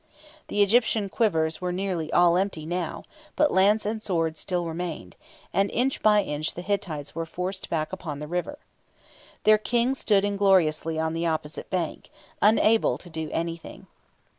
The 0.47 0.63
Egyptian 0.63 1.09
quivers 1.09 1.61
were 1.61 1.71
nearly 1.71 2.11
all 2.11 2.35
empty 2.35 2.65
now; 2.65 3.03
but 3.35 3.51
lance 3.53 3.85
and 3.85 4.01
sword 4.01 4.35
still 4.35 4.65
remained, 4.65 5.15
and 5.53 5.69
inch 5.69 6.01
by 6.01 6.23
inch 6.23 6.55
the 6.55 6.63
Hittites 6.63 7.13
were 7.13 7.27
forced 7.27 7.69
back 7.69 7.93
upon 7.93 8.17
the 8.17 8.25
river. 8.27 8.57
Their 9.43 9.59
King 9.59 9.93
stood 9.93 10.25
ingloriously 10.25 10.97
on 10.99 11.13
the 11.13 11.27
opposite 11.27 11.69
bank, 11.69 12.09
unable 12.41 12.97
to 12.97 13.11
do 13.11 13.29
anything. 13.31 13.85